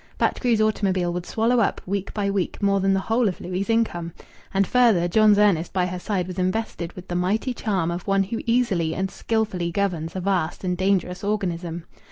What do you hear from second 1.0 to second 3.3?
would swallow up, week by week, more than the whole